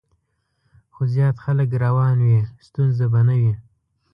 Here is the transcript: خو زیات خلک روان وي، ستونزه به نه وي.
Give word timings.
خو 0.93 1.01
زیات 1.13 1.35
خلک 1.45 1.69
روان 1.83 2.17
وي، 2.25 2.39
ستونزه 2.67 3.05
به 3.11 3.21
نه 3.27 3.35
وي. 3.41 3.53